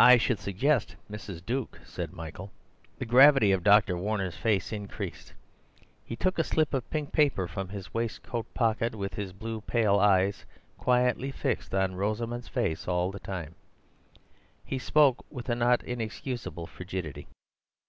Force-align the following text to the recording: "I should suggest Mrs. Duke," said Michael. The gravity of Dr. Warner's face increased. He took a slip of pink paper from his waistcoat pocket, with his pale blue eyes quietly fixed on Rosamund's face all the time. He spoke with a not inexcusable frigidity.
"I 0.00 0.16
should 0.16 0.40
suggest 0.40 0.96
Mrs. 1.08 1.46
Duke," 1.46 1.78
said 1.84 2.12
Michael. 2.12 2.50
The 2.98 3.04
gravity 3.06 3.52
of 3.52 3.62
Dr. 3.62 3.96
Warner's 3.96 4.34
face 4.34 4.72
increased. 4.72 5.32
He 6.04 6.16
took 6.16 6.40
a 6.40 6.42
slip 6.42 6.74
of 6.74 6.90
pink 6.90 7.12
paper 7.12 7.46
from 7.46 7.68
his 7.68 7.94
waistcoat 7.94 8.52
pocket, 8.52 8.96
with 8.96 9.14
his 9.14 9.32
pale 9.32 9.62
blue 9.92 9.98
eyes 10.00 10.44
quietly 10.76 11.30
fixed 11.30 11.72
on 11.72 11.94
Rosamund's 11.94 12.48
face 12.48 12.88
all 12.88 13.12
the 13.12 13.20
time. 13.20 13.54
He 14.64 14.80
spoke 14.80 15.24
with 15.30 15.48
a 15.48 15.54
not 15.54 15.84
inexcusable 15.84 16.66
frigidity. 16.66 17.28